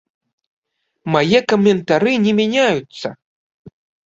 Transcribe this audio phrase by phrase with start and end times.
[1.15, 3.07] Мае каментары не мяняюцца!